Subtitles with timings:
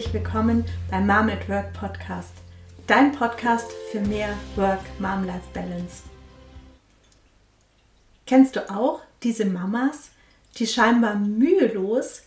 [0.00, 2.32] herzlich willkommen beim Mom at Work Podcast,
[2.86, 6.04] dein Podcast für mehr Work-Mom-Life-Balance.
[8.24, 10.08] Kennst du auch diese Mamas,
[10.56, 12.22] die scheinbar mühelos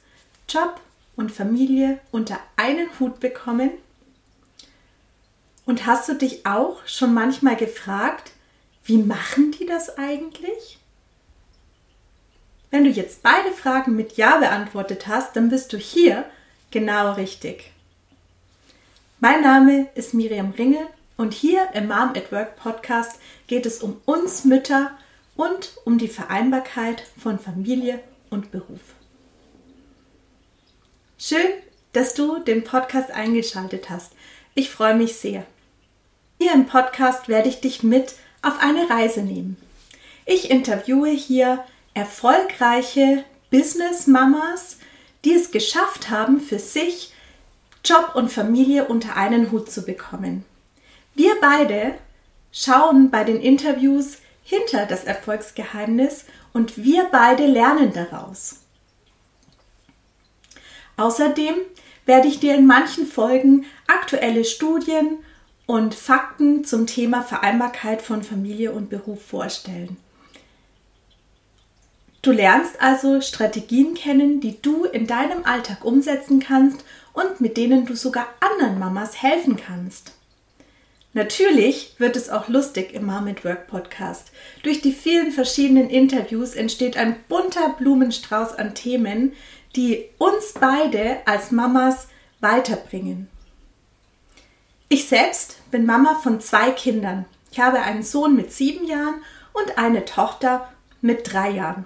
[0.47, 0.82] Job
[1.15, 3.71] und Familie unter einen Hut bekommen?
[5.65, 8.33] Und hast du dich auch schon manchmal gefragt,
[8.83, 10.78] wie machen die das eigentlich?
[12.69, 16.25] Wenn du jetzt beide Fragen mit Ja beantwortet hast, dann bist du hier
[16.73, 17.71] genau richtig.
[19.19, 20.87] Mein Name ist Miriam Ringel
[21.18, 24.89] und hier im Mom at Work Podcast geht es um uns Mütter
[25.36, 28.00] und um die Vereinbarkeit von Familie
[28.31, 28.81] und Beruf.
[31.19, 31.45] Schön,
[31.93, 34.14] dass du den Podcast eingeschaltet hast.
[34.55, 35.45] Ich freue mich sehr.
[36.39, 39.58] Hier im Podcast werde ich dich mit auf eine Reise nehmen.
[40.25, 44.80] Ich interviewe hier erfolgreiche Business-Mamas,
[45.26, 47.14] die es geschafft haben, für sich
[47.86, 50.46] Job und Familie unter einen Hut zu bekommen.
[51.16, 51.96] Wir beide
[52.52, 58.60] schauen bei den Interviews hinter das Erfolgsgeheimnis und wir beide lernen daraus.
[60.98, 61.56] Außerdem
[62.06, 65.20] werde ich dir in manchen Folgen aktuelle Studien
[65.66, 69.98] und Fakten zum Thema Vereinbarkeit von Familie und Beruf vorstellen.
[72.24, 77.86] Du lernst also Strategien kennen, die du in deinem Alltag umsetzen kannst und mit denen
[77.86, 80.14] du sogar anderen Mamas helfen kannst.
[81.12, 84.32] Natürlich wird es auch lustig im Mom at Work Podcast.
[84.64, 89.34] Durch die vielen verschiedenen Interviews entsteht ein bunter Blumenstrauß an Themen,
[89.76, 92.08] die uns beide als Mamas
[92.40, 93.28] weiterbringen.
[94.88, 97.26] Ich selbst bin Mama von zwei Kindern.
[97.52, 101.86] Ich habe einen Sohn mit sieben Jahren und eine Tochter mit drei Jahren.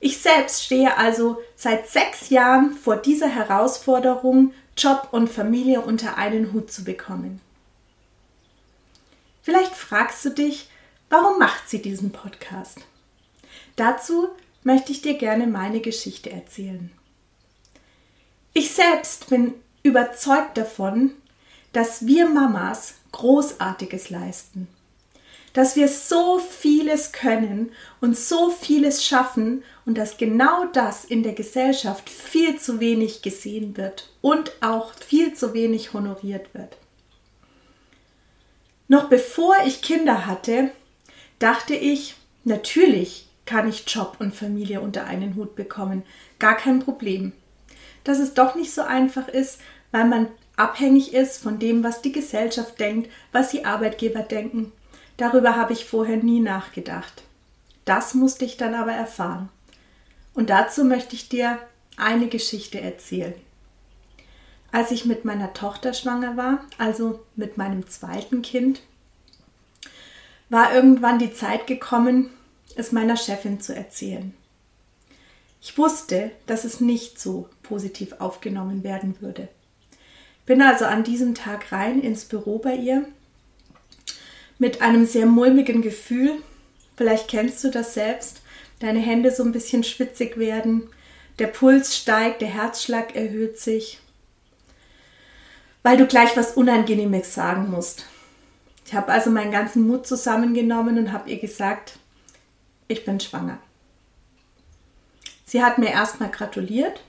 [0.00, 6.52] Ich selbst stehe also seit sechs Jahren vor dieser Herausforderung, Job und Familie unter einen
[6.52, 7.40] Hut zu bekommen.
[9.42, 10.68] Vielleicht fragst du dich,
[11.08, 12.78] warum macht sie diesen Podcast?
[13.74, 14.28] Dazu
[14.62, 16.92] möchte ich dir gerne meine Geschichte erzählen.
[18.52, 21.12] Ich selbst bin überzeugt davon,
[21.72, 24.68] dass wir Mamas Großartiges leisten
[25.52, 31.32] dass wir so vieles können und so vieles schaffen und dass genau das in der
[31.32, 36.76] Gesellschaft viel zu wenig gesehen wird und auch viel zu wenig honoriert wird.
[38.88, 40.70] Noch bevor ich Kinder hatte,
[41.38, 46.02] dachte ich, natürlich kann ich Job und Familie unter einen Hut bekommen,
[46.38, 47.32] gar kein Problem.
[48.04, 49.60] Dass es doch nicht so einfach ist,
[49.90, 54.72] weil man abhängig ist von dem, was die Gesellschaft denkt, was die Arbeitgeber denken
[55.18, 57.24] Darüber habe ich vorher nie nachgedacht.
[57.84, 59.50] Das musste ich dann aber erfahren.
[60.32, 61.58] Und dazu möchte ich dir
[61.96, 63.34] eine Geschichte erzählen.
[64.70, 68.80] Als ich mit meiner Tochter schwanger war, also mit meinem zweiten Kind,
[70.50, 72.30] war irgendwann die Zeit gekommen,
[72.76, 74.34] es meiner Chefin zu erzählen.
[75.60, 79.48] Ich wusste, dass es nicht so positiv aufgenommen werden würde.
[80.46, 83.08] Bin also an diesem Tag rein ins Büro bei ihr
[84.58, 86.42] mit einem sehr mulmigen Gefühl.
[86.96, 88.42] Vielleicht kennst du das selbst.
[88.80, 90.88] Deine Hände so ein bisschen schwitzig werden,
[91.38, 94.00] der Puls steigt, der Herzschlag erhöht sich,
[95.82, 98.06] weil du gleich was Unangenehmes sagen musst.
[98.84, 101.98] Ich habe also meinen ganzen Mut zusammengenommen und habe ihr gesagt,
[102.88, 103.58] ich bin schwanger.
[105.44, 107.00] Sie hat mir erstmal gratuliert.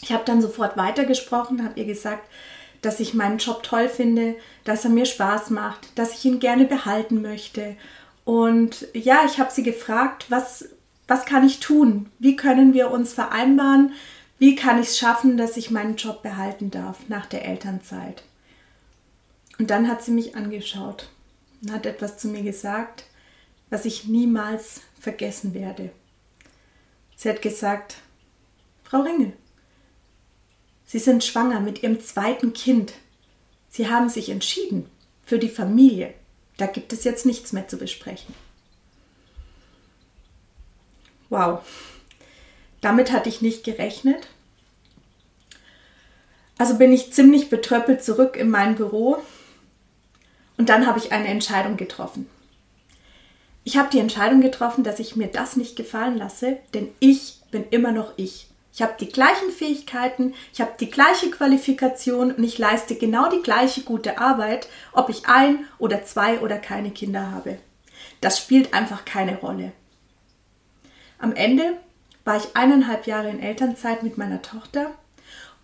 [0.00, 2.28] Ich habe dann sofort weitergesprochen, habe ihr gesagt,
[2.82, 6.64] dass ich meinen Job toll finde, dass er mir Spaß macht, dass ich ihn gerne
[6.64, 7.76] behalten möchte.
[8.24, 10.68] Und ja, ich habe sie gefragt, was,
[11.06, 12.10] was kann ich tun?
[12.18, 13.92] Wie können wir uns vereinbaren?
[14.38, 18.22] Wie kann ich es schaffen, dass ich meinen Job behalten darf nach der Elternzeit?
[19.58, 21.08] Und dann hat sie mich angeschaut
[21.62, 23.04] und hat etwas zu mir gesagt,
[23.70, 25.90] was ich niemals vergessen werde.
[27.16, 27.96] Sie hat gesagt,
[28.84, 29.32] Frau Ringel,
[30.88, 32.94] Sie sind schwanger mit Ihrem zweiten Kind.
[33.68, 34.88] Sie haben sich entschieden
[35.22, 36.14] für die Familie.
[36.56, 38.34] Da gibt es jetzt nichts mehr zu besprechen.
[41.28, 41.60] Wow,
[42.80, 44.28] damit hatte ich nicht gerechnet.
[46.56, 49.18] Also bin ich ziemlich betröppelt zurück in mein Büro
[50.56, 52.30] und dann habe ich eine Entscheidung getroffen.
[53.62, 57.66] Ich habe die Entscheidung getroffen, dass ich mir das nicht gefallen lasse, denn ich bin
[57.68, 58.48] immer noch ich.
[58.72, 63.42] Ich habe die gleichen Fähigkeiten, ich habe die gleiche Qualifikation und ich leiste genau die
[63.42, 67.58] gleiche gute Arbeit, ob ich ein oder zwei oder keine Kinder habe.
[68.20, 69.72] Das spielt einfach keine Rolle.
[71.18, 71.78] Am Ende
[72.24, 74.92] war ich eineinhalb Jahre in Elternzeit mit meiner Tochter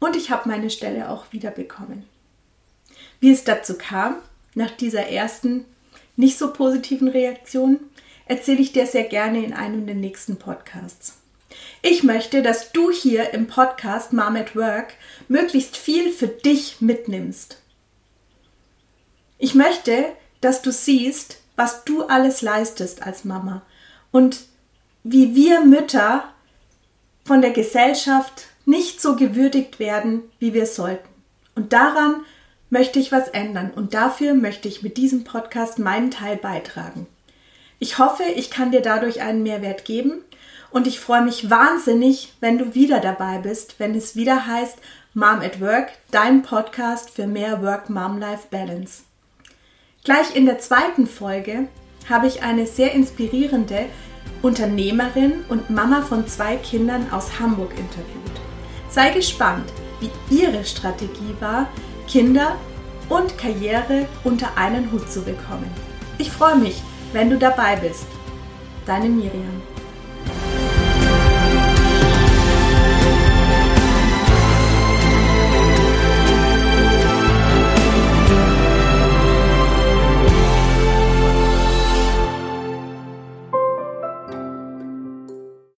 [0.00, 2.04] und ich habe meine Stelle auch wiederbekommen.
[3.20, 4.16] Wie es dazu kam,
[4.54, 5.66] nach dieser ersten
[6.16, 7.80] nicht so positiven Reaktion,
[8.26, 11.23] erzähle ich dir sehr gerne in einem der nächsten Podcasts.
[11.86, 14.94] Ich möchte, dass du hier im Podcast Mom at Work
[15.28, 17.60] möglichst viel für dich mitnimmst.
[19.36, 20.06] Ich möchte,
[20.40, 23.60] dass du siehst, was du alles leistest als Mama
[24.12, 24.46] und
[25.02, 26.24] wie wir Mütter
[27.26, 31.10] von der Gesellschaft nicht so gewürdigt werden, wie wir sollten.
[31.54, 32.24] Und daran
[32.70, 37.06] möchte ich was ändern und dafür möchte ich mit diesem Podcast meinen Teil beitragen.
[37.78, 40.24] Ich hoffe, ich kann dir dadurch einen Mehrwert geben
[40.70, 44.78] und ich freue mich wahnsinnig, wenn du wieder dabei bist, wenn es wieder heißt
[45.14, 49.04] Mom at Work, dein Podcast für mehr Work-Mom-Life-Balance.
[50.02, 51.68] Gleich in der zweiten Folge
[52.08, 53.86] habe ich eine sehr inspirierende
[54.42, 58.40] Unternehmerin und Mama von zwei Kindern aus Hamburg interviewt.
[58.90, 61.68] Sei gespannt, wie ihre Strategie war,
[62.08, 62.56] Kinder
[63.08, 65.70] und Karriere unter einen Hut zu bekommen.
[66.18, 66.82] Ich freue mich,
[67.12, 68.06] wenn du dabei bist.
[68.86, 69.73] Deine Miriam.